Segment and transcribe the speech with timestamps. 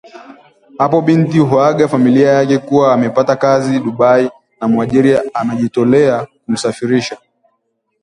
[0.77, 4.29] Hapo binti huaga familia yake kuwa amepata kazi Dubai
[4.61, 7.17] na muajiri amejitolea kumsafirisha